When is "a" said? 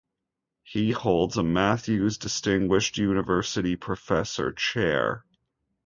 1.37-1.43